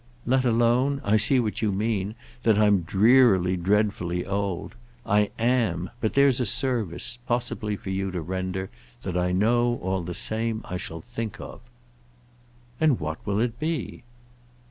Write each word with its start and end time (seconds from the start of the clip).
"Let 0.25 0.45
alone—I 0.45 1.15
see 1.17 1.39
what 1.39 1.61
you 1.61 1.71
mean—that 1.71 2.57
I'm 2.57 2.81
drearily 2.81 3.55
dreadfully 3.55 4.25
old. 4.25 4.73
I 5.05 5.29
am, 5.37 5.91
but 5.99 6.15
there's 6.15 6.39
a 6.39 6.45
service—possible 6.47 7.77
for 7.77 7.91
you 7.91 8.09
to 8.09 8.19
render—that 8.21 9.15
I 9.15 9.31
know, 9.31 9.77
all 9.83 10.01
the 10.01 10.15
same, 10.15 10.61
I 10.65 10.77
shall 10.77 11.01
think 11.01 11.39
of." 11.39 11.61
"And 12.79 12.99
what 12.99 13.23
will 13.27 13.39
it 13.39 13.59
be?" 13.59 14.01